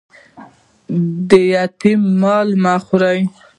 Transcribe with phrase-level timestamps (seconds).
[1.29, 3.19] د یتيم مال مه خوري